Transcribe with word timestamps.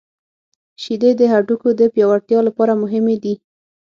•شیدې 0.81 1.11
د 1.19 1.21
هډوکو 1.31 1.69
د 1.79 1.81
پیاوړتیا 1.93 2.39
لپاره 2.47 2.73
مهمې 2.83 3.15
دي. 3.23 3.33